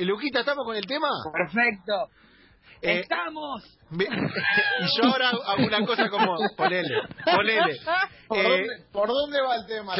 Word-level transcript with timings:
Luquita, 0.00 0.40
¿estamos 0.40 0.64
con 0.64 0.76
el 0.76 0.86
tema? 0.86 1.08
Perfecto. 1.32 2.10
Eh, 2.84 3.00
¡Estamos! 3.00 3.62
Y 3.94 5.00
yo 5.00 5.08
ahora 5.08 5.28
hago 5.30 5.64
una 5.66 5.86
cosa 5.86 6.08
como, 6.08 6.36
ponele, 6.56 7.00
ponele. 7.24 7.76
¿Por, 8.26 8.38
Eh, 8.38 8.42
dónde, 8.42 8.66
por 8.92 9.08
dónde 9.08 9.40
va 9.40 9.54
el 9.56 9.66
tema? 9.66 9.94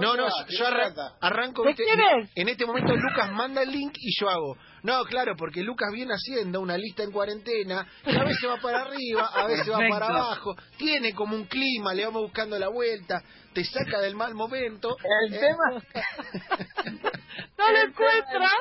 No, 0.00 0.16
no, 0.16 0.24
va? 0.24 0.44
¿Qué 0.46 0.56
yo 0.56 0.66
arran- 0.66 0.92
trata? 0.94 1.16
arranco. 1.20 1.62
¿De 1.62 1.68
¿viste? 1.68 1.84
quién 1.84 1.98
es? 2.00 2.30
En 2.34 2.48
este 2.48 2.66
momento 2.66 2.94
Lucas 2.94 3.32
manda 3.32 3.62
el 3.62 3.70
link 3.70 3.94
y 3.98 4.10
yo 4.20 4.28
hago. 4.28 4.56
No, 4.82 5.02
claro, 5.04 5.34
porque 5.36 5.62
Lucas 5.62 5.88
viene 5.92 6.12
haciendo 6.12 6.60
una 6.60 6.76
lista 6.76 7.02
en 7.04 7.10
cuarentena, 7.10 7.86
y 8.04 8.14
a 8.16 8.24
veces 8.24 8.48
va 8.50 8.60
para 8.60 8.82
arriba, 8.82 9.30
a 9.34 9.46
veces 9.46 9.70
va 9.72 9.78
para 9.88 10.06
abajo, 10.06 10.54
tiene 10.76 11.14
como 11.14 11.34
un 11.34 11.46
clima, 11.46 11.94
le 11.94 12.04
vamos 12.04 12.22
buscando 12.22 12.58
la 12.58 12.68
vuelta, 12.68 13.22
te 13.54 13.64
saca 13.64 14.00
del 14.00 14.14
mal 14.14 14.34
momento. 14.34 14.94
El 15.26 15.34
Eh, 15.34 15.40
tema. 15.40 15.82
No 17.58 17.72
lo 17.72 17.78
encuentras. 17.78 18.52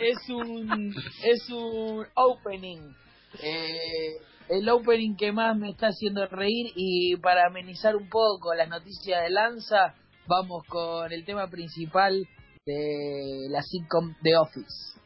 Es 0.00 0.28
un. 0.28 0.94
Es 1.24 1.50
un 1.50 2.06
opening. 2.14 2.94
Eh, 3.42 4.16
el 4.48 4.68
opening 4.68 5.16
que 5.16 5.30
más 5.32 5.56
me 5.56 5.70
está 5.70 5.88
haciendo 5.88 6.26
reír 6.26 6.72
y 6.74 7.16
para 7.16 7.46
amenizar 7.46 7.94
un 7.94 8.08
poco 8.08 8.54
las 8.54 8.68
noticias 8.68 9.22
de 9.22 9.30
Lanza, 9.30 9.94
vamos 10.26 10.64
con 10.66 11.12
el 11.12 11.24
tema 11.24 11.46
principal 11.48 12.26
de 12.66 13.46
la 13.50 13.62
sitcom 13.62 14.14
The 14.22 14.36
Office. 14.36 15.00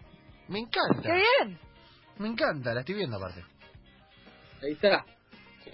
Me 0.49 0.61
encanta, 0.61 1.03
¡Qué 1.03 1.13
bien! 1.13 1.59
me 2.19 2.29
encanta, 2.29 2.73
la 2.73 2.81
estoy 2.81 2.95
viendo 2.95 3.17
aparte. 3.17 3.45
Ahí 4.63 4.73
está. 4.73 5.05
Sí. 5.65 5.71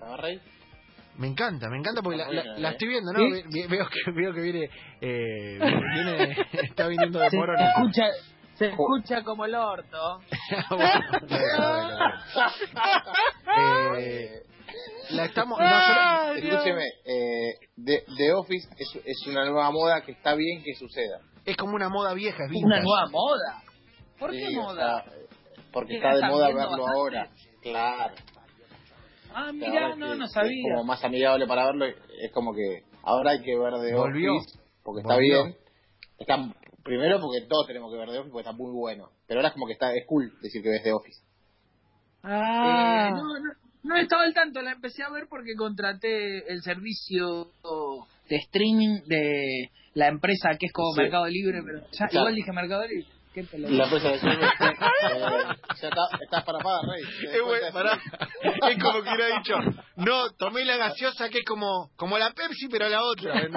¿Ah, 0.00 0.16
Rey? 0.16 0.40
Me 1.18 1.26
encanta, 1.28 1.68
me 1.68 1.76
encanta 1.78 2.00
porque 2.02 2.18
la, 2.18 2.28
la- 2.30 2.44
la 2.58 2.68
¿eh? 2.70 2.72
estoy 2.72 2.88
viendo, 2.88 3.12
¿no? 3.12 3.18
¿Sí? 3.18 3.30
Ve- 3.30 3.44
ve- 3.50 3.66
Veo 3.68 3.86
que, 3.88 4.10
veo 4.12 4.32
que 4.32 4.40
viene, 4.40 4.70
eh, 5.00 5.58
viene, 5.94 6.36
está 6.64 6.86
viniendo 6.88 7.18
de 7.20 7.28
Se 7.30 7.36
Morona. 7.36 7.68
escucha, 7.70 8.04
se 8.54 8.66
escucha 8.68 9.22
como 9.22 9.44
el 9.44 9.54
orto. 9.54 10.20
Bueno, 10.70 11.00
bueno, 11.28 11.98
bueno. 12.30 13.96
Eh, 13.98 14.42
la 15.10 15.24
estamos, 15.26 15.58
no, 15.58 16.32
Escúcheme, 16.34 16.84
eh, 17.04 17.54
The, 17.84 18.04
The 18.16 18.32
Office 18.32 18.68
es, 18.78 18.88
es 19.04 19.26
una 19.26 19.44
nueva 19.44 19.70
moda 19.70 20.00
que 20.02 20.12
está 20.12 20.34
bien 20.34 20.62
que 20.62 20.74
suceda. 20.74 21.18
es 21.44 21.56
como 21.56 21.74
una 21.74 21.88
moda 21.88 22.14
vieja, 22.14 22.44
es 22.44 22.50
Una 22.50 22.76
vintage. 22.76 22.82
nueva 22.84 23.06
moda. 23.10 23.62
¿Por 24.18 24.30
qué 24.30 24.46
Sí, 24.46 24.56
o 24.56 24.62
moda? 24.62 25.02
sea, 25.04 25.12
porque 25.72 25.88
¿Qué, 25.90 25.96
está 25.96 26.14
de 26.14 26.22
moda 26.32 26.46
verlo 26.48 26.60
bastante? 26.60 26.90
ahora. 26.96 27.28
Claro. 27.62 28.14
Ah, 29.34 29.52
mira, 29.52 29.94
no, 29.96 30.14
no 30.14 30.18
que 30.18 30.24
Es 30.24 30.32
sabía. 30.32 30.62
como 30.70 30.84
más 30.84 31.02
amigable 31.04 31.46
para 31.46 31.66
verlo. 31.66 31.86
Es 31.86 32.32
como 32.32 32.54
que 32.54 32.82
ahora 33.02 33.32
hay 33.32 33.42
que 33.42 33.56
ver 33.58 33.72
Volvió. 33.94 34.36
Office 34.36 34.58
porque 34.82 35.00
está 35.02 35.16
bien. 35.16 35.56
Está, 36.18 36.36
primero 36.84 37.20
porque 37.20 37.46
todos 37.48 37.66
tenemos 37.66 37.92
que 37.92 37.98
ver 37.98 38.08
The 38.10 38.18
Office 38.18 38.32
porque 38.32 38.48
está 38.48 38.56
muy 38.56 38.70
bueno. 38.72 39.10
Pero 39.26 39.40
ahora 39.40 39.48
es 39.48 39.54
como 39.54 39.66
que 39.66 39.72
está 39.74 39.94
es 39.94 40.04
cool 40.06 40.32
decir 40.40 40.62
que 40.62 40.68
ves 40.70 40.82
The 40.82 40.92
Office. 40.92 41.20
Ah, 42.22 43.08
Eh, 43.08 43.12
no, 43.12 43.22
no, 43.38 43.52
no 43.82 43.96
estaba 43.96 44.22
al 44.22 44.34
tanto, 44.34 44.62
la 44.62 44.72
empecé 44.72 45.02
a 45.02 45.10
ver 45.10 45.26
porque 45.28 45.54
contraté 45.56 46.50
el 46.52 46.62
servicio 46.62 47.50
de 48.28 48.36
streaming 48.36 49.00
de 49.06 49.70
la 49.94 50.08
empresa 50.08 50.50
que 50.58 50.66
es 50.66 50.72
como 50.72 50.92
Sí. 50.94 51.00
Mercado 51.02 51.26
Libre, 51.26 51.60
pero 51.64 51.80
ya, 51.92 52.06
Claro. 52.06 52.20
igual 52.28 52.34
dije 52.36 52.52
Mercado 52.52 52.86
Libre. 52.86 53.06
Qué 53.32 53.44
pelota. 53.44 53.72
La 53.74 53.84
empresa 53.84 54.08
de 54.08 54.14
eh, 54.16 54.20
ya 55.80 55.88
está, 55.88 56.08
estás 56.20 56.44
para 56.44 56.58
pagar, 56.58 56.80
Rey. 56.86 57.02
¿Te 57.30 57.36
Es, 57.36 57.42
bueno, 57.42 57.66
pará. 57.72 57.98
es 58.42 58.82
como 58.82 59.02
que 59.02 59.08
hubiera 59.10 59.26
dicho, 59.38 59.54
no, 59.96 60.30
tomé 60.38 60.64
la 60.66 60.76
gaseosa 60.76 61.28
que 61.30 61.38
es 61.38 61.44
como, 61.46 61.90
como 61.96 62.18
la 62.18 62.30
Pepsi, 62.32 62.68
pero 62.70 62.88
la 62.88 63.02
otra. 63.02 63.34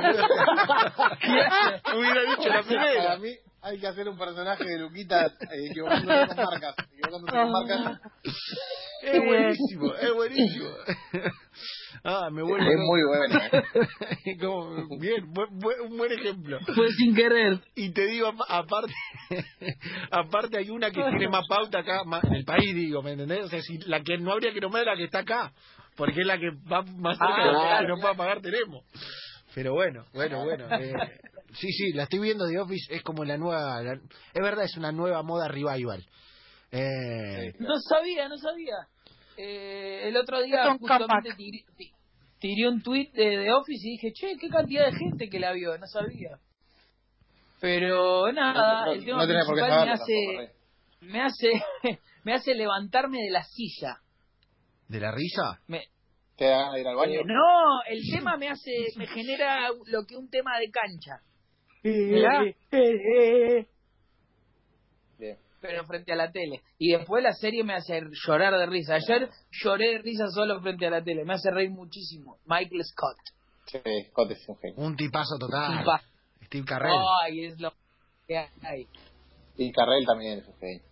hubiera 1.96 2.22
dicho 2.22 2.48
la 2.50 2.62
Para 2.62 2.64
primera. 2.64 3.18
mí 3.18 3.32
hay 3.62 3.80
que 3.80 3.88
hacer 3.88 4.08
un 4.08 4.18
personaje 4.18 4.64
de 4.64 4.78
Luquita 4.80 5.26
eh, 5.26 5.68
equivocándose 5.72 6.36
con 6.36 6.46
marcas. 6.46 6.76
Equivocándose 6.94 7.32
con 7.34 7.52
marcas. 7.52 8.00
Es 9.06 9.24
buenísimo, 9.26 9.96
es 9.96 10.14
buenísimo. 10.14 10.70
Ah, 12.08 12.30
me 12.30 12.44
vuelve 12.44 12.68
Es 12.72 12.78
muy 12.78 13.02
bueno. 13.04 13.40
¿eh? 13.52 14.38
Como, 14.40 15.00
bien, 15.00 15.26
buen- 15.34 15.58
buen- 15.58 15.82
un 15.90 15.98
buen 15.98 16.12
ejemplo. 16.12 16.60
Fue 16.76 16.92
sin 16.92 17.16
querer. 17.16 17.62
Y 17.74 17.92
te 17.94 18.06
digo, 18.06 18.28
apa- 18.28 18.46
aparte, 18.50 18.94
aparte 20.12 20.58
hay 20.60 20.70
una 20.70 20.92
que 20.92 21.02
tiene 21.02 21.30
más 21.30 21.48
pauta 21.48 21.80
acá, 21.80 22.04
más, 22.04 22.24
en 22.26 22.34
el 22.36 22.46
país, 22.46 22.76
digo, 22.76 23.02
¿me 23.02 23.14
entendés? 23.14 23.46
O 23.46 23.48
sea, 23.50 23.62
si 23.62 23.78
la 23.88 24.02
que 24.04 24.18
no 24.20 24.34
habría 24.34 24.54
que 24.54 24.60
nombrar 24.60 24.84
es 24.84 24.88
la 24.88 24.98
que 24.98 25.04
está 25.06 25.20
acá, 25.20 25.54
porque 25.96 26.22
es 26.22 26.28
la 26.28 26.38
que 26.38 26.50
va 26.72 26.84
más 26.84 27.18
cerca 27.18 27.34
Ah, 27.34 27.46
de 27.46 27.52
la 27.54 27.60
claro, 27.60 27.82
que 27.88 27.88
no 27.94 27.98
pueda 28.02 28.14
pagar 28.16 28.42
tenemos. 28.42 28.84
Pero 29.56 29.74
bueno, 29.74 30.06
bueno, 30.14 30.44
bueno. 30.44 30.68
eh, 30.78 30.94
sí, 31.54 31.72
sí, 31.72 31.94
la 31.94 32.04
estoy 32.04 32.20
viendo 32.20 32.46
The 32.48 32.60
Office, 32.60 32.94
es 32.94 33.02
como 33.02 33.24
la 33.26 33.38
nueva, 33.38 33.82
la- 33.82 33.94
es 33.94 34.42
verdad, 34.44 34.66
es 34.66 34.78
una 34.78 34.92
nueva 34.92 35.24
moda 35.24 35.48
revival. 35.48 36.06
Eh, 36.72 37.54
No 37.60 37.80
sabía, 37.90 38.28
no 38.28 38.38
sabía. 38.38 38.76
Eh, 39.38 40.08
el 40.08 40.18
otro 40.18 40.42
día 40.42 40.64
justamente 40.80 41.30
tiré, 41.36 41.66
ti- 41.78 41.92
tiré 42.40 42.68
un 42.70 42.82
tweet 42.82 43.12
de, 43.14 43.38
de 43.38 43.54
Office 43.54 43.88
y 43.88 43.92
dije, 43.92 44.12
che, 44.14 44.38
qué 44.40 44.48
cantidad 44.50 44.86
de 44.86 44.94
gente 44.98 45.30
que 45.30 45.40
la 45.40 45.52
vio, 45.54 45.78
no 45.78 45.88
sabía. 45.88 46.38
Pero 47.60 48.32
nada, 48.32 48.86
No, 48.86 48.92
el 48.92 49.06
tema 49.06 49.18
no 49.18 49.28
principal 49.28 49.86
me 49.86 49.92
hace, 49.92 50.56
me 51.02 51.22
hace, 51.22 51.52
me 52.24 52.34
hace 52.34 52.56
levantarme 52.56 53.20
de 53.20 53.32
la 53.32 53.44
silla. 53.44 53.98
¿De 54.88 55.00
la 55.00 55.12
risa? 55.12 55.62
Me, 55.68 55.84
¿Te 56.38 56.46
de 56.46 56.82
ir 56.82 56.88
al 56.88 56.96
baño? 56.96 57.22
Eh, 57.22 57.24
no, 57.26 57.82
el 57.88 58.02
tema 58.12 58.38
me 58.38 58.50
hace, 58.50 58.72
me 58.98 59.08
genera 59.08 59.70
lo 59.88 60.06
que 60.06 60.18
un 60.18 60.30
tema 60.30 60.60
de 60.60 60.70
cancha. 60.70 61.22
Pero 65.68 65.86
frente 65.86 66.12
a 66.14 66.16
la 66.16 66.32
tele. 66.32 66.62
Y 66.78 66.92
después 66.92 67.24
la 67.24 67.34
serie 67.34 67.64
me 67.64 67.74
hace 67.74 68.02
llorar 68.26 68.54
de 68.58 68.66
risa. 68.66 68.96
Ayer 68.96 69.30
lloré 69.52 69.92
de 69.94 69.98
risa 70.00 70.28
solo 70.30 70.62
frente 70.62 70.86
a 70.88 70.90
la 70.90 71.04
tele, 71.04 71.24
me 71.26 71.34
hace 71.34 71.50
reír 71.52 71.72
muchísimo. 71.72 72.38
Michael 72.46 72.84
Scott. 72.84 73.18
Sí, 73.68 73.80
Scott 74.12 74.32
es 74.32 74.48
un 74.48 74.58
genio. 74.58 74.76
Un 74.78 74.96
tipazo 74.96 75.38
total. 75.40 75.80
Tipa. 75.80 76.02
Steve 76.46 76.66
Carrell. 76.66 77.00
Ay, 77.24 77.46
es 77.46 77.60
lo 77.60 77.72
que 78.28 78.38
hay. 78.38 78.88
Y 79.58 79.72
Carrell 79.72 80.06
también 80.06 80.40
es 80.40 80.48
un 80.48 80.58
genio. 80.60 80.84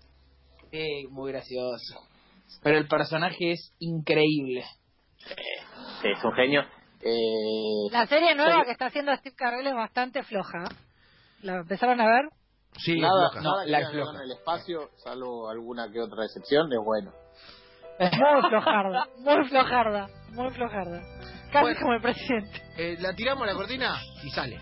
Eh, 0.72 1.08
muy 1.10 1.32
gracioso. 1.32 2.00
Pero 2.64 2.78
el 2.80 2.88
personaje 2.88 3.52
es 3.52 3.72
increíble. 3.80 4.64
Sí, 5.18 6.08
es 6.18 6.24
un 6.24 6.34
genio. 6.34 6.62
Eh, 7.02 7.92
La 7.92 8.08
serie 8.08 8.34
nueva 8.36 8.60
Sí. 8.62 8.66
que 8.66 8.72
está 8.72 8.86
haciendo 8.88 9.16
Steve 9.16 9.36
Carell 9.36 9.68
es 9.68 9.74
bastante 9.76 10.24
floja. 10.24 10.64
¿La 11.42 11.58
empezaron 11.58 12.00
a 12.02 12.06
ver? 12.06 12.30
Sí, 12.78 13.00
nada, 13.00 13.30
que 13.32 13.70
la 13.70 14.06
con 14.06 14.22
el 14.22 14.32
espacio, 14.32 14.90
salvo 14.98 15.50
alguna 15.50 15.92
que 15.92 16.02
otra 16.02 16.26
excepción, 16.26 16.72
es 16.72 16.80
bueno. 16.84 17.12
Muy 18.00 18.10
flojarda, 18.50 19.08
muy 19.20 19.48
flojarda, 19.50 20.08
muy 20.32 20.50
flojarda. 20.52 21.02
Casi 21.52 21.62
Bueno. 21.64 21.80
como 21.82 21.94
el 21.94 22.02
presidente. 22.02 22.62
Eh, 22.78 22.98
la 23.00 23.14
tiramos 23.14 23.46
la 23.46 23.54
cortina 23.54 23.96
y 24.24 24.30
sale. 24.32 24.60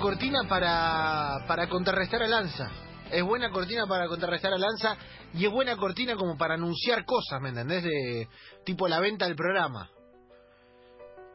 Cortina 0.00 0.40
para, 0.48 1.44
para 1.46 1.68
contrarrestar 1.68 2.22
a 2.22 2.28
Lanza. 2.28 2.68
Es 3.10 3.22
buena 3.22 3.50
cortina 3.50 3.86
para 3.88 4.06
contrarrestar 4.06 4.52
a 4.52 4.58
Lanza 4.58 4.96
y 5.34 5.44
es 5.44 5.50
buena 5.50 5.76
cortina 5.76 6.14
como 6.16 6.36
para 6.36 6.54
anunciar 6.54 7.04
cosas, 7.04 7.40
¿me 7.40 7.50
entendés? 7.50 7.82
De 7.84 8.28
tipo 8.64 8.88
la 8.88 9.00
venta 9.00 9.26
del 9.26 9.36
programa. 9.36 9.90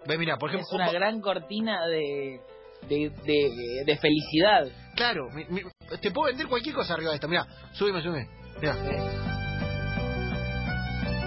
Ve, 0.08 0.18
mira, 0.18 0.38
por 0.38 0.50
ejemplo, 0.50 0.68
Es 0.68 0.74
una 0.74 0.92
gran 0.92 1.20
cortina 1.20 1.86
de, 1.88 2.40
de, 2.88 3.10
de, 3.24 3.84
de 3.86 3.98
felicidad. 3.98 4.68
claro, 4.96 5.30
mi- 5.34 5.46
mi- 5.46 5.62
te 6.02 6.12
puedo 6.12 6.28
vender 6.28 6.48
cualquier 6.48 6.76
cosa 6.76 6.94
arriba 6.94 7.10
de 7.12 7.16
esta. 7.16 7.28
Mira, 7.28 7.46
súbeme, 7.74 8.02
súbeme. 8.02 8.28
Mira. 8.62 8.76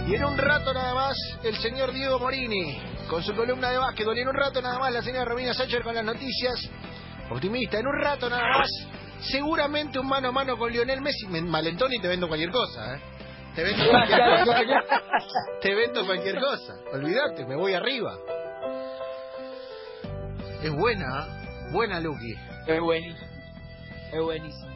Y 0.06 0.14
en 0.14 0.24
un 0.24 0.38
rato 0.38 0.72
nada 0.72 0.94
más, 0.94 1.16
el 1.42 1.56
señor 1.58 1.92
Diego 1.92 2.18
Morini, 2.18 2.78
con 3.10 3.22
su 3.22 3.34
columna 3.34 3.70
de 3.70 3.76
básquetbol. 3.78 4.16
Y 4.16 4.22
en 4.22 4.28
un 4.28 4.34
rato 4.34 4.62
nada 4.62 4.78
más, 4.78 4.90
la 4.92 5.02
señora 5.02 5.26
Romina 5.26 5.52
Sacher 5.52 5.82
con 5.82 5.94
las 5.94 6.04
noticias. 6.04 6.70
Optimista, 7.30 7.78
en 7.78 7.86
un 7.86 8.00
rato 8.00 8.28
nada 8.30 8.58
más, 8.58 8.68
seguramente 9.20 9.98
un 9.98 10.06
mano 10.08 10.28
a 10.28 10.32
mano 10.32 10.56
con 10.56 10.72
Lionel 10.72 11.00
Messi, 11.00 11.26
me 11.28 11.42
malentón 11.42 11.92
y 11.92 11.98
te 12.00 12.08
vendo 12.08 12.26
cualquier 12.28 12.50
cosa, 12.50 12.94
¿eh? 12.96 13.00
Te 13.54 13.62
vendo 13.64 13.84
cualquier 13.90 14.20
cosa. 14.84 15.02
te 15.60 15.74
vendo 15.74 16.06
cualquier 16.06 16.38
cosa. 16.40 16.74
Olvídate, 16.92 17.44
me 17.46 17.56
voy 17.56 17.74
arriba. 17.74 18.16
Es 20.62 20.72
buena, 20.72 21.26
¿eh? 21.26 21.72
buena 21.72 22.00
Lucky. 22.00 22.34
Es 22.66 22.80
buenísimo. 22.80 23.26
Es 24.12 24.22
buenísimo. 24.22 24.68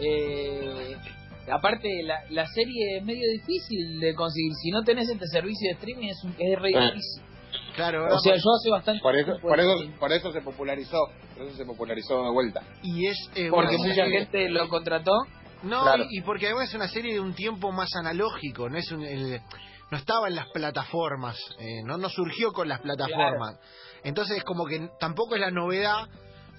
Eh, 0.00 0.96
aparte, 1.52 1.88
la, 2.04 2.20
la 2.30 2.46
serie 2.46 2.98
es 2.98 3.04
medio 3.04 3.22
difícil 3.32 4.00
de 4.00 4.14
conseguir. 4.14 4.52
Si 4.62 4.70
no 4.70 4.82
tenés 4.82 5.08
este 5.08 5.26
servicio 5.28 5.68
de 5.70 5.74
streaming, 5.74 6.08
es, 6.08 6.24
un, 6.24 6.34
es 6.38 6.58
re 6.60 6.72
Ah. 6.76 6.90
difícil. 6.90 7.22
Claro, 7.74 8.06
O 8.14 8.18
sea, 8.18 8.34
yo 8.34 8.50
hace 8.58 8.70
bastante 8.70 9.00
Por 9.02 9.14
eso, 9.16 9.32
tiempo 9.32 9.48
por 9.48 9.60
eso, 9.60 9.70
por 10.00 10.12
eso 10.12 10.32
se 10.32 10.40
popularizó, 10.40 10.98
eso 11.36 11.56
se 11.56 11.64
popularizó 11.64 12.22
de 12.24 12.30
vuelta. 12.30 12.62
y 12.82 13.06
es 13.06 13.16
eh, 13.34 13.48
porque 13.50 13.76
mucha 13.78 13.94
serie- 13.94 14.20
gente 14.20 14.48
lo 14.50 14.68
contrató. 14.68 15.12
No, 15.62 15.82
Claro. 15.82 16.04
y, 16.10 16.18
y 16.18 16.20
porque 16.22 16.46
además 16.46 16.68
es 16.68 16.74
una 16.74 16.88
serie 16.88 17.14
de 17.14 17.20
un 17.20 17.34
tiempo 17.34 17.72
más 17.72 17.88
analógico, 17.96 18.68
no 18.68 18.76
es 18.78 18.90
un, 18.92 19.02
el- 19.04 19.40
no 19.90 19.96
estaba 19.98 20.28
en 20.28 20.34
las 20.36 20.48
plataformas, 20.50 21.36
eh, 21.58 21.82
no 21.84 21.96
no 21.96 22.08
surgió 22.08 22.52
con 22.52 22.68
las 22.68 22.80
plataformas. 22.80 23.58
Entonces 24.04 24.42
como 24.44 24.66
que 24.66 24.90
tampoco 25.00 25.34
es 25.34 25.40
la 25.40 25.50
novedad, 25.50 26.08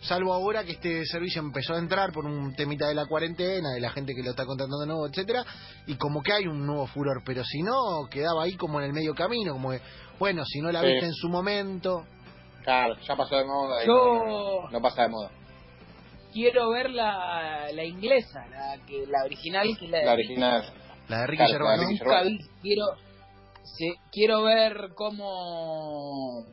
salvo 0.01 0.33
ahora 0.33 0.63
que 0.63 0.73
este 0.73 1.05
servicio 1.05 1.41
empezó 1.41 1.73
a 1.73 1.79
entrar 1.79 2.11
por 2.11 2.25
un 2.25 2.55
temita 2.55 2.87
de 2.87 2.95
la 2.95 3.05
cuarentena, 3.05 3.69
de 3.73 3.81
la 3.81 3.89
gente 3.91 4.13
que 4.15 4.23
lo 4.23 4.31
está 4.31 4.45
contratando 4.45 4.79
de 4.79 4.87
nuevo, 4.87 5.07
etcétera, 5.07 5.43
y 5.87 5.95
como 5.95 6.21
que 6.21 6.33
hay 6.33 6.47
un 6.47 6.65
nuevo 6.65 6.87
furor, 6.87 7.21
pero 7.25 7.43
si 7.43 7.61
no 7.63 8.07
quedaba 8.09 8.43
ahí 8.43 8.55
como 8.55 8.79
en 8.79 8.85
el 8.87 8.93
medio 8.93 9.13
camino, 9.13 9.53
como 9.53 9.71
que 9.71 9.81
bueno, 10.19 10.43
si 10.45 10.59
no 10.61 10.71
la 10.71 10.81
Sí. 10.81 10.87
viste 10.87 11.05
en 11.05 11.13
su 11.13 11.29
momento, 11.29 12.03
Claro, 12.67 12.97
ya 12.99 13.15
pasó 13.15 13.37
de 13.37 13.45
moda. 13.45 13.81
y 13.81 13.87
Yo- 13.87 14.67
no, 14.69 14.81
pasa 14.81 15.03
de 15.03 15.07
moda. 15.07 15.31
Quiero 16.33 16.69
ver 16.71 16.89
la, 16.89 17.71
la 17.71 17.83
inglesa, 17.85 18.45
la 18.47 18.77
que 18.85 19.05
la 19.07 19.23
original, 19.23 19.65
que 19.79 19.85
es 19.85 19.89
la 19.91 19.99
de 19.99 20.05
La 20.05 20.11
original. 20.11 20.73
la 21.07 21.21
de 21.21 21.27
Ricky 21.27 21.45
Claro, 21.45 21.53
Gervais. 21.53 22.01
Nunca 22.01 22.21
vi. 22.23 22.39
Quiero, 22.61 22.83
se- 23.63 23.95
quiero 24.11 24.43
ver 24.43 24.89
cómo 24.95 26.43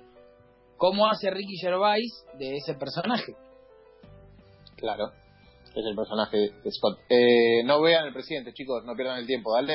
cómo 0.76 1.08
hace 1.08 1.30
Ricky 1.32 1.56
Gervais 1.60 2.24
de 2.38 2.58
ese 2.58 2.74
personaje. 2.74 3.34
Claro. 4.76 5.10
Es 5.74 5.84
el 5.84 5.96
personaje 5.96 6.36
de 6.62 6.70
Scott. 6.70 7.00
Eh, 7.08 7.62
no 7.64 7.80
vean 7.82 8.06
el 8.06 8.12
presidente, 8.12 8.52
chicos, 8.52 8.84
no 8.84 8.94
pierdan 8.94 9.18
el 9.18 9.26
tiempo, 9.26 9.54
dale. 9.54 9.74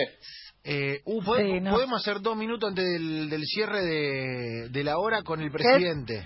Eh, 0.64 1.02
uh, 1.06 1.22
¿pod- 1.22 1.38
Sí, 1.42 1.60
no. 1.62 1.72
Podemos 1.74 2.02
hacer 2.02 2.22
dos 2.22 2.36
minutos 2.38 2.70
antes 2.70 2.86
del, 2.86 3.30
del 3.30 3.44
cierre 3.46 3.82
de, 3.82 4.70
de 4.70 4.84
la 4.84 4.98
hora 4.98 5.22
con 5.24 5.42
el 5.42 5.52
presidente. 5.52 6.26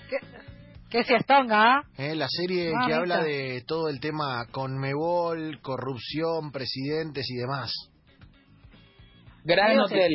¿Qué 0.90 1.02
siestonga, 1.02 1.78
ah? 1.78 1.82
Eh, 1.98 2.14
la 2.14 2.26
serie 2.28 2.72
Ah, 2.72 2.86
que 2.86 2.94
habla 2.94 3.22
de 3.24 3.64
todo 3.66 3.88
el 3.88 3.98
tema 3.98 4.46
Conmebol, 4.52 5.60
corrupción, 5.60 6.52
presidentes 6.52 7.26
y 7.30 7.36
demás. 7.36 7.72
Gran 9.44 9.78
hotel. 9.80 10.12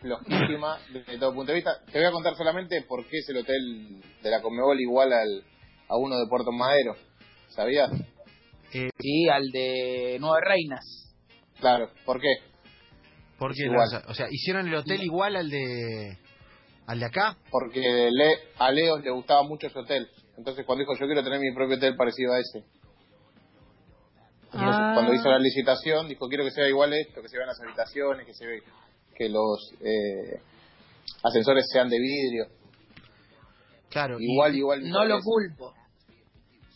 Flojísima 0.00 0.78
desde 0.92 1.18
todo 1.18 1.34
punto 1.34 1.52
de 1.52 1.56
vista. 1.56 1.70
Te 1.90 1.98
voy 1.98 2.06
a 2.08 2.12
contar 2.12 2.34
solamente 2.34 2.82
por 2.82 3.06
qué 3.08 3.18
es 3.18 3.28
el 3.28 3.38
hotel 3.38 4.00
de 4.22 4.30
la 4.30 4.40
Conmebol 4.42 4.78
igual 4.80 5.12
al, 5.12 5.44
a 5.88 5.96
uno 5.96 6.16
de 6.18 6.26
Puerto 6.28 6.50
Madero. 6.52 6.94
¿Sabías? 7.48 7.90
Sí, 8.98 9.28
al 9.28 9.50
de 9.50 10.16
Nueve 10.20 10.40
Reinas. 10.46 10.84
Claro, 11.60 11.90
¿por 12.04 12.20
qué? 12.20 12.28
Porque 13.38 13.62
Igual. 13.64 13.88
las- 13.90 14.04
o 14.08 14.14
sea, 14.14 14.26
hicieron 14.30 14.66
el 14.68 14.74
hotel 14.74 15.02
igual 15.02 15.36
al 15.36 15.48
de 15.50 16.18
al 16.86 17.00
de 17.00 17.06
acá. 17.06 17.36
Porque 17.50 18.10
le, 18.12 18.34
a 18.58 18.70
Leo 18.70 18.98
le 18.98 19.10
gustaba 19.10 19.42
mucho 19.42 19.66
ese 19.68 19.78
hotel. 19.78 20.08
Entonces 20.36 20.64
cuando 20.66 20.80
dijo 20.82 20.94
yo 20.98 21.06
quiero 21.06 21.22
tener 21.22 21.40
mi 21.40 21.52
propio 21.54 21.76
hotel 21.76 21.96
parecido 21.96 22.32
a 22.32 22.40
ese. 22.40 22.58
Entonces, 24.46 24.76
Ah. 24.78 24.92
cuando 24.94 25.14
hizo 25.14 25.28
la 25.28 25.38
licitación 25.38 26.08
dijo 26.08 26.28
quiero 26.28 26.44
que 26.44 26.50
sea 26.50 26.68
igual 26.68 26.92
esto, 26.92 27.22
que 27.22 27.28
se 27.28 27.36
vean 27.36 27.48
las 27.48 27.60
habitaciones, 27.60 28.26
que 28.26 28.34
se 28.34 28.46
ve 28.46 28.62
que 29.16 29.28
los 29.28 29.72
eh, 29.80 30.40
ascensores 31.22 31.66
sean 31.72 31.88
de 31.88 31.98
vidrio. 31.98 32.46
Claro, 33.90 34.18
y 34.20 34.32
Igual, 34.32 34.54
igual. 34.56 34.88
No 34.88 35.04
lo 35.04 35.20
culpo. 35.20 35.72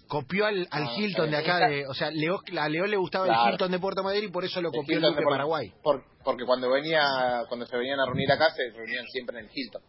Copió 0.08 0.46
al, 0.46 0.66
al 0.70 0.84
Ah, 0.84 0.92
Hilton 0.96 1.30
de 1.30 1.36
eh, 1.36 1.40
acá, 1.40 1.56
esa- 1.58 1.68
de, 1.68 1.86
o 1.86 1.94
sea, 1.94 2.10
Leo, 2.10 2.40
a 2.58 2.68
Leo 2.68 2.86
le 2.86 2.96
gustaba 2.96 3.26
el. 3.26 3.52
Hilton 3.52 3.70
de 3.70 3.78
Puerto 3.78 4.02
Madero 4.02 4.26
y 4.26 4.30
por 4.30 4.44
eso 4.44 4.60
lo 4.60 4.70
El 4.72 4.80
copió 4.80 4.96
el 4.96 5.02
Duque 5.02 5.20
de 5.20 5.26
Paraguay. 5.26 5.72
por- 5.82 6.02
porque 6.24 6.44
cuando 6.44 6.70
venía 6.70 7.44
cuando 7.48 7.64
se 7.66 7.76
venían 7.76 8.00
a 8.00 8.06
reunir 8.06 8.30
acá 8.32 8.50
se 8.50 8.70
reunían 8.76 9.06
siempre 9.06 9.38
en 9.38 9.44
el 9.44 9.50
Hilton. 9.54 9.82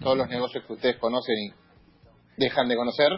Todos 0.00 0.16
los 0.16 0.28
negocios 0.28 0.64
que 0.66 0.72
ustedes 0.72 0.96
conocen 0.96 1.36
y 1.36 1.52
dejan 2.36 2.68
de 2.68 2.76
conocer, 2.76 3.10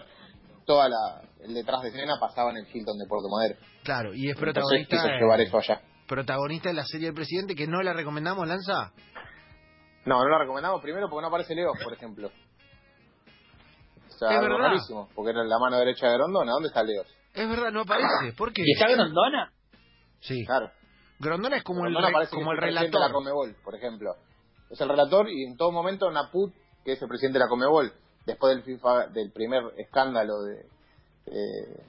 toda 0.66 0.88
la 0.88 1.22
el 1.44 1.54
detrás 1.54 1.82
de 1.82 1.88
escena 1.88 2.14
pasaba 2.20 2.50
en 2.50 2.58
el 2.58 2.66
Hilton 2.66 2.96
de 2.98 3.06
Puerto 3.08 3.28
Madero. 3.28 3.56
Claro, 3.84 4.14
y 4.14 4.28
es 4.30 4.36
Entonces 4.36 4.40
protagonista, 4.54 4.96
quiso 4.96 5.08
eh, 5.08 5.18
llevar 5.20 5.40
eso 5.40 5.58
allá. 5.58 5.80
protagonista 6.06 6.68
de 6.68 6.74
la 6.76 6.84
serie 6.84 7.06
del 7.08 7.14
presidente 7.14 7.54
que 7.54 7.66
no 7.66 7.82
la 7.82 7.92
recomendamos, 7.92 8.46
Lanza. 8.46 8.92
No, 10.04 10.18
no 10.18 10.28
lo 10.28 10.38
recomendamos 10.38 10.80
primero 10.82 11.08
porque 11.08 11.22
no 11.22 11.28
aparece 11.28 11.54
Leo, 11.54 11.72
por 11.82 11.92
ejemplo. 11.92 12.30
Sea, 14.28 14.36
Es 14.38 14.44
algo 14.44 14.54
verdad. 14.56 14.68
rarísimo, 14.70 15.08
porque 15.14 15.30
era 15.30 15.44
la 15.44 15.58
mano 15.58 15.78
derecha 15.78 16.06
de 16.08 16.14
Grondona. 16.14 16.52
¿Dónde 16.52 16.68
está 16.68 16.82
Leo? 16.82 17.02
Es 17.34 17.48
verdad, 17.48 17.70
no 17.72 17.80
aparece. 17.80 18.32
¿Por 18.36 18.52
qué? 18.52 18.62
¿Y 18.64 18.72
está 18.72 18.88
Grondona? 18.90 19.52
Sí. 20.20 20.44
Claro. 20.46 20.70
Grondona 21.18 21.56
es 21.56 21.62
como 21.64 21.80
el, 21.86 21.92
Grondona 21.92 22.08
re- 22.08 22.12
parece 22.12 22.34
como 22.36 22.52
el 22.52 22.58
presidente 22.58 22.86
de 22.86 22.92
la 22.92 23.06
relator. 23.08 23.12
Conmebol, 23.14 23.56
por 23.64 23.74
ejemplo. 23.74 24.10
Es 24.70 24.80
el 24.80 24.88
relator 24.88 25.28
y 25.30 25.44
en 25.44 25.56
todo 25.56 25.70
momento 25.72 26.10
Naput, 26.10 26.52
que 26.84 26.92
es 26.92 27.02
el 27.02 27.08
presidente 27.08 27.38
de 27.38 27.44
la 27.44 27.48
Conmebol, 27.48 27.92
después 28.26 28.54
del 28.54 28.64
FIFA, 28.64 29.08
del 29.08 29.32
primer 29.32 29.62
escándalo 29.78 30.42
de, 30.42 30.66
eh, 31.26 31.82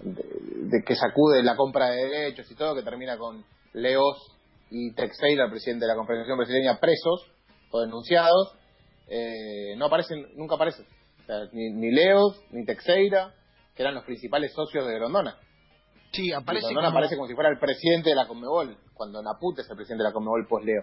de, 0.00 0.22
de 0.22 0.82
que 0.84 0.94
sacude 0.96 1.42
la 1.42 1.56
compra 1.56 1.90
de 1.90 2.04
derechos 2.08 2.50
y 2.50 2.54
todo, 2.54 2.74
que 2.74 2.82
termina 2.82 3.16
con 3.18 3.44
Leos 3.74 4.36
y 4.70 4.92
Teixeira, 4.94 5.44
el 5.44 5.50
presidente 5.50 5.84
de 5.84 5.88
la 5.92 5.96
Confederación 5.96 6.36
Brasileña, 6.38 6.78
presos 6.80 7.30
o 7.70 7.80
denunciados, 7.80 8.56
eh, 9.08 9.74
no 9.76 9.86
aparecen, 9.86 10.26
nunca 10.36 10.54
aparecen. 10.56 10.86
O 11.24 11.26
sea, 11.26 11.36
ni, 11.52 11.70
ni 11.72 11.90
Leos, 11.90 12.40
ni 12.50 12.64
Teixeira, 12.64 13.34
que 13.74 13.82
eran 13.82 13.94
los 13.94 14.04
principales 14.04 14.52
socios 14.52 14.86
de 14.86 14.94
Grondona. 14.94 15.36
Sí, 16.12 16.32
aparece 16.32 16.66
Grondona 16.66 16.88
como... 16.88 16.98
aparece 16.98 17.16
como 17.16 17.28
si 17.28 17.34
fuera 17.34 17.50
el 17.50 17.58
presidente 17.58 18.10
de 18.10 18.16
la 18.16 18.26
Conmebol, 18.28 18.76
cuando 18.92 19.22
Naput 19.22 19.58
es 19.58 19.68
el 19.68 19.76
presidente 19.76 20.02
de 20.04 20.08
la 20.10 20.12
Conmebol 20.12 20.46
post-Leo. 20.46 20.82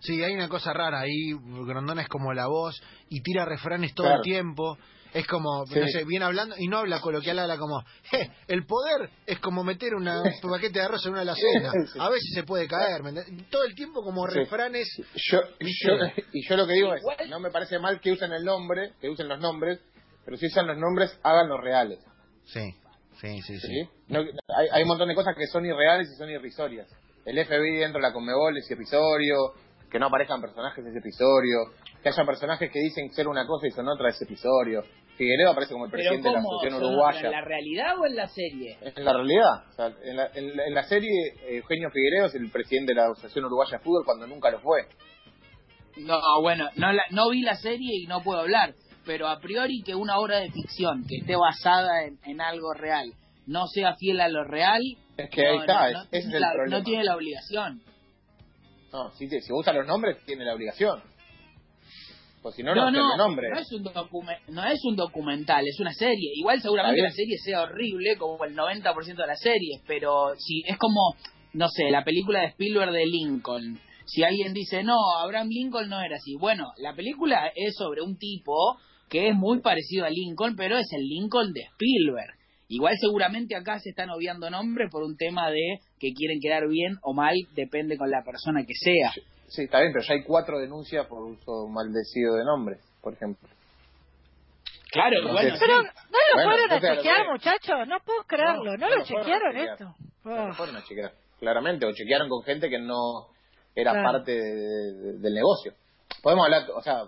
Sí, 0.00 0.22
hay 0.22 0.34
una 0.34 0.48
cosa 0.48 0.72
rara 0.74 1.00
ahí. 1.00 1.32
Grondona 1.66 2.02
es 2.02 2.08
como 2.08 2.32
la 2.34 2.46
voz 2.46 2.80
y 3.08 3.22
tira 3.22 3.46
refranes 3.46 3.94
todo 3.94 4.06
Claro. 4.06 4.20
el 4.20 4.24
tiempo. 4.24 4.76
Es 5.14 5.26
como, 5.28 5.64
Sí. 5.66 5.78
no 5.78 5.86
sé, 5.86 6.04
viene 6.04 6.24
hablando 6.26 6.56
y 6.58 6.66
no 6.68 6.78
habla 6.78 7.00
coloquial, 7.00 7.38
habla 7.38 7.56
como, 7.56 7.80
"Je, 8.10 8.30
el 8.48 8.66
poder 8.66 9.08
es 9.26 9.38
como 9.38 9.62
meter 9.64 9.94
una, 9.94 10.20
un 10.20 10.24
paquete 10.50 10.80
de 10.80 10.84
arroz 10.84 11.06
en 11.06 11.12
una 11.12 11.22
alacena. 11.22 11.70
A 12.00 12.10
veces 12.10 12.30
se 12.34 12.42
puede 12.42 12.66
caer. 12.68 13.00
Todo 13.48 13.64
el 13.64 13.74
tiempo 13.76 14.02
como 14.02 14.26
Sí. 14.28 14.40
refranes. 14.40 14.88
Yo, 15.30 15.38
y 15.60 16.46
yo 16.48 16.56
lo 16.56 16.66
que 16.66 16.72
digo 16.74 16.92
es, 16.94 17.02
no 17.30 17.38
me 17.40 17.50
parece 17.50 17.78
mal 17.78 18.00
que 18.00 18.12
usen 18.12 18.32
el 18.32 18.44
nombre, 18.44 18.90
que 19.00 19.08
usen 19.08 19.28
los 19.28 19.38
nombres, 19.40 19.80
pero 20.24 20.36
si 20.36 20.46
usan 20.46 20.66
los 20.66 20.76
nombres, 20.78 21.16
hagan 21.22 21.48
los 21.48 21.60
reales. 21.62 22.00
Sí, 22.44 22.74
sí, 23.20 23.40
sí, 23.42 23.58
sí. 23.60 23.68
¿sí? 23.68 23.88
No- 24.08 24.20
hay, 24.20 24.66
hay 24.72 24.82
un 24.82 24.88
montón 24.88 25.08
de 25.08 25.14
cosas 25.14 25.36
que 25.36 25.46
son 25.46 25.64
irreales 25.64 26.08
y 26.12 26.16
son 26.16 26.28
irrisorias. 26.28 26.88
El 27.24 27.38
FBI 27.38 27.76
dentro 27.78 28.00
de 28.00 28.08
la 28.08 28.12
Conmebol 28.12 28.56
es 28.58 28.70
irrisorio, 28.70 29.36
que 29.90 29.98
no 30.00 30.06
aparezcan 30.06 30.40
personajes 30.40 30.84
es 30.84 30.94
irrisorio, 30.96 31.72
que 32.02 32.08
haya 32.08 32.24
personajes 32.26 32.68
que 32.70 32.80
dicen 32.80 33.10
ser 33.14 33.28
una 33.28 33.46
cosa 33.46 33.66
y 33.68 33.70
son 33.70 33.88
otra 33.88 34.08
es 34.10 34.20
irrisorio. 34.22 34.82
Figueredo 35.16 35.50
aparece 35.52 35.72
como 35.72 35.84
el 35.86 35.90
¿Pero 35.90 36.02
presidente 36.02 36.28
de 36.28 36.34
la? 36.34 36.40
Asociación 36.40 36.80
¿Son 36.80 36.88
Uruguaya. 36.90 37.20
¿En 37.26 37.30
la 37.32 37.40
realidad 37.40 37.98
o 37.98 38.06
en 38.06 38.16
la 38.16 38.26
serie? 38.28 38.78
En 38.82 39.04
la 39.04 39.12
realidad, 39.12 39.68
o 39.70 39.72
sea, 39.72 39.86
en, 40.02 40.16
la, 40.16 40.26
en 40.34 40.56
la- 40.56 40.66
en 40.66 40.74
la 40.74 40.82
serie 40.84 41.10
eh, 41.46 41.56
Eugenio 41.58 41.90
Figueredo 41.90 42.26
es 42.26 42.34
el 42.34 42.50
presidente 42.50 42.92
de 42.92 42.96
la 43.00 43.06
Asociación 43.12 43.44
Uruguaya 43.44 43.78
de 43.78 43.84
Fútbol 43.84 44.04
cuando 44.04 44.26
nunca 44.26 44.50
lo 44.50 44.60
fue. 44.60 44.80
No, 45.98 46.18
bueno, 46.42 46.68
no, 46.76 46.92
la, 46.92 47.04
no 47.10 47.30
vi 47.30 47.42
la 47.42 47.54
serie 47.54 47.90
y 48.02 48.06
no 48.06 48.20
puedo 48.22 48.40
hablar, 48.40 48.74
pero 49.06 49.28
a 49.28 49.38
priori 49.38 49.82
que 49.84 49.94
una 49.94 50.18
obra 50.18 50.38
de 50.40 50.50
ficción 50.50 51.04
que 51.08 51.18
esté 51.18 51.36
basada 51.36 52.04
en, 52.04 52.18
en 52.24 52.40
algo 52.40 52.72
real 52.74 53.12
no 53.46 53.66
sea 53.68 53.94
fiel 53.94 54.20
a 54.20 54.28
lo 54.28 54.42
real, 54.44 54.80
Es 55.16 55.30
que 55.30 55.46
ahí 55.46 55.56
no, 55.56 55.62
está, 55.62 55.90
no, 55.90 55.98
no 55.98 56.04
ese 56.10 56.10
tiene 56.10 56.28
es 56.28 56.34
el 56.34 56.40
la- 56.40 56.52
problema. 56.52 56.78
no 56.78 56.84
tiene 56.84 57.04
la 57.04 57.14
obligación. 57.16 57.82
No, 58.92 59.10
si, 59.12 59.28
te- 59.28 59.40
si 59.40 59.52
usa 59.52 59.72
los 59.72 59.86
nombres, 59.86 60.18
tiene 60.24 60.44
la 60.44 60.54
obligación. 60.54 61.00
Pues 62.44 62.56
si 62.56 62.62
no, 62.62 62.74
No, 62.74 62.90
no, 62.90 62.98
es, 63.56 63.72
un 63.72 63.82
no 64.48 64.64
es 64.66 64.84
un 64.84 64.96
documental, 64.96 65.66
es 65.66 65.80
una 65.80 65.94
serie. 65.94 66.30
Igual 66.34 66.60
seguramente 66.60 67.00
la 67.00 67.10
serie 67.10 67.38
sea 67.38 67.62
horrible, 67.62 68.18
como 68.18 68.44
el 68.44 68.54
90% 68.54 69.16
de 69.16 69.26
las 69.26 69.40
series, 69.40 69.80
pero 69.86 70.34
si 70.36 70.62
es 70.66 70.76
como, 70.76 71.16
no 71.54 71.68
sé, 71.70 71.90
la 71.90 72.04
película 72.04 72.42
de 72.42 72.48
Spielberg 72.48 72.92
de 72.92 73.06
Lincoln. 73.06 73.80
Si 74.04 74.22
alguien 74.24 74.52
dice, 74.52 74.82
no, 74.82 74.98
Abraham 75.22 75.48
Lincoln 75.48 75.88
no 75.88 76.02
era 76.02 76.16
así. 76.16 76.36
Bueno, 76.38 76.66
la 76.76 76.94
película 76.94 77.50
es 77.56 77.76
sobre 77.76 78.02
un 78.02 78.18
tipo 78.18 78.76
que 79.08 79.30
es 79.30 79.34
muy 79.34 79.60
parecido 79.60 80.04
a 80.04 80.10
Lincoln, 80.10 80.54
pero 80.54 80.76
es 80.76 80.92
el 80.92 81.02
Lincoln 81.02 81.50
de 81.54 81.62
Spielberg. 81.62 82.34
Igual 82.68 82.94
seguramente 83.00 83.56
acá 83.56 83.78
se 83.78 83.88
están 83.88 84.10
obviando 84.10 84.50
nombres 84.50 84.90
por 84.90 85.02
un 85.02 85.16
tema 85.16 85.50
de 85.50 85.78
que 85.98 86.12
quieren 86.12 86.40
quedar 86.42 86.68
bien 86.68 86.98
o 87.00 87.14
mal, 87.14 87.36
depende 87.54 87.96
con 87.96 88.10
la 88.10 88.22
persona 88.22 88.66
que 88.66 88.74
sea. 88.74 89.12
Sí, 89.48 89.62
está 89.64 89.80
bien, 89.80 89.92
pero 89.92 90.04
ya 90.04 90.14
hay 90.14 90.24
cuatro 90.24 90.58
denuncias 90.58 91.06
por 91.06 91.22
uso 91.22 91.66
maldecido 91.68 92.34
de 92.34 92.44
nombres, 92.44 92.80
por 93.00 93.12
ejemplo. 93.12 93.48
Claro, 94.90 95.22
No 95.22 95.32
bueno, 95.32 95.50
sé. 95.56 95.60
Pero 95.60 95.82
sí. 95.82 95.88
no 95.88 96.18
lo 96.18 96.34
Bueno, 96.34 96.50
fueron 96.50 96.70
a 96.70 96.74
lo 96.74 96.80
chequear, 96.96 97.22
que- 97.24 97.30
muchachos. 97.32 97.88
No 97.88 97.96
puedo 98.04 98.22
creerlo. 98.26 98.64
No, 98.64 98.76
no 98.76 98.88
lo 98.90 98.96
lo 98.96 99.04
chequearon 99.04 99.52
chequear. 99.52 99.72
esto. 99.72 99.94
No 100.24 100.50
Oh. 100.50 100.52
fueron 100.54 100.76
a 100.76 100.84
chequear, 100.84 101.12
claramente, 101.40 101.86
o 101.86 101.92
chequearon 101.92 102.28
con 102.28 102.42
gente 102.44 102.70
que 102.70 102.78
no 102.78 103.26
era 103.74 103.92
Claro. 103.92 104.12
parte 104.12 104.32
de- 104.32 104.92
de- 104.94 105.18
del 105.18 105.34
negocio. 105.34 105.74
Podemos 106.22 106.44
hablar, 106.46 106.70
o 106.74 106.80
sea, 106.80 107.02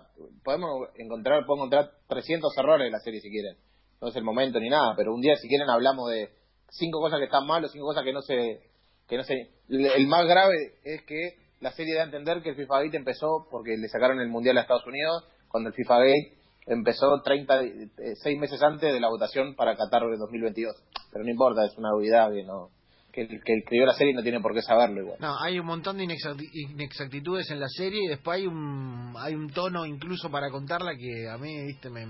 podemos 0.45 0.89
encontrar, 0.97 1.47
puedo 1.47 1.59
encontrar 1.61 1.91
300 2.09 2.53
errores 2.59 2.87
en 2.87 2.93
la 2.93 2.99
serie 3.01 3.21
si 3.21 3.31
quieren. 3.31 3.57
No 4.03 4.09
es 4.09 4.17
el 4.17 4.25
momento 4.25 4.61
ni 4.61 4.69
nada, 4.69 4.95
pero 4.97 5.15
un 5.15 5.21
día 5.23 5.37
si 5.37 5.49
quieren 5.49 5.71
hablamos 5.71 6.11
de 6.11 6.29
cinco 6.71 7.01
cosas 7.01 7.19
que 7.19 7.25
están 7.27 7.47
mal 7.47 7.65
o 7.65 7.69
cinco 7.69 7.87
cosas 7.87 8.05
que 8.05 8.13
no 8.13 8.21
se, 8.21 8.61
que 9.09 9.17
no 9.17 9.23
se, 9.23 9.35
el 9.71 9.87
el 9.87 10.07
más 10.09 10.27
grave 10.27 10.75
es 10.85 11.03
que 11.05 11.39
la 11.67 11.73
serie 11.73 11.97
da 11.97 12.03
a 12.03 12.05
entender 12.05 12.43
que 12.43 12.51
el 12.51 12.55
FIFA 12.57 12.85
Gate 12.85 12.97
empezó 12.97 13.49
porque 13.51 13.77
le 13.77 13.89
sacaron 13.89 14.21
el 14.21 14.29
mundial 14.29 14.57
a 14.57 14.61
Estados 14.61 14.87
Unidos 14.87 15.25
cuando 15.49 15.71
el 15.71 15.75
FIFA 15.75 15.99
Gate 15.99 16.33
empezó 16.69 17.21
30, 17.25 17.63
eh, 17.65 17.89
seis 18.23 18.39
meses 18.39 18.63
antes 18.63 18.93
de 18.93 19.01
la 19.01 19.09
votación 19.09 19.57
para 19.57 19.75
Qatar 19.77 20.03
de 20.09 20.17
2022. 20.17 20.77
Pero 21.11 21.25
no 21.25 21.31
importa, 21.31 21.65
es 21.65 21.77
una 21.77 21.93
obviedad 21.93 22.31
que 22.33 22.45
no, 22.45 22.71
que 23.13 23.23
el 23.23 23.43
que 23.43 23.55
escribió 23.59 23.85
la 23.85 23.95
serie 23.95 24.15
no 24.15 24.23
tiene 24.23 24.39
por 24.41 24.55
qué 24.55 24.63
saberlo 24.63 25.01
igual. 25.03 25.19
No, 25.19 25.35
hay 25.43 25.59
un 25.59 25.67
montón 25.67 25.97
de 25.99 26.05
inexacti- 26.05 26.51
inexactitudes 26.71 27.51
en 27.51 27.59
la 27.59 27.69
serie 27.69 28.05
y 28.05 28.09
después 28.09 28.37
hay 28.39 28.47
un 28.47 29.15
hay 29.19 29.35
un 29.35 29.51
tono 29.51 29.85
incluso 29.87 30.31
para 30.31 30.51
contarla 30.51 30.93
que 30.97 31.29
a 31.29 31.37
mí, 31.37 31.65
viste, 31.67 31.91
me 31.91 32.05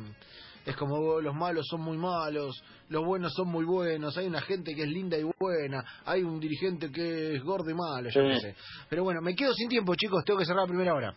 es 0.66 0.76
como 0.76 0.96
"Oh, 0.96 1.20
los 1.20 1.34
malos 1.34 1.66
son 1.70 1.80
muy 1.80 1.96
malos, 1.96 2.62
los 2.88 3.04
buenos 3.04 3.32
son 3.32 3.48
muy 3.48 3.64
buenos, 3.64 4.16
hay 4.18 4.26
una 4.26 4.40
gente 4.42 4.74
que 4.74 4.82
es 4.82 4.88
linda 4.88 5.16
y 5.16 5.22
buena, 5.38 5.84
hay 6.04 6.22
un 6.22 6.38
dirigente 6.40 6.90
que 6.90 7.36
es 7.36 7.42
gordo 7.42 7.70
y 7.70 7.74
malo, 7.74 8.10
yo 8.10 8.20
Sí. 8.22 8.28
qué 8.28 8.40
sé. 8.40 8.56
Pero 8.90 9.04
bueno, 9.04 9.20
me 9.22 9.34
quedo 9.34 9.54
sin 9.54 9.68
tiempo, 9.68 9.94
chicos, 9.94 10.24
tengo 10.24 10.38
que 10.40 10.44
cerrar 10.44 10.62
la 10.64 10.68
primera 10.68 10.92
hora. 10.94 11.14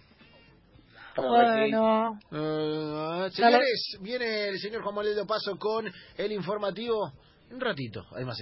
Bueno, 1.15 2.19
Eh, 2.31 3.29
señores, 3.31 3.97
viene 3.99 4.49
el 4.49 4.59
señor 4.59 4.83
Juan 4.83 4.95
Manuel 4.95 5.25
Paso 5.27 5.57
con 5.57 5.91
el 6.17 6.31
informativo. 6.31 7.11
Un 7.51 7.59
ratito, 7.59 8.05
además. 8.11 8.37